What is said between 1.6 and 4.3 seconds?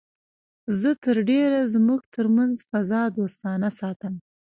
زموږ تر منځ فضا دوستانه ساتم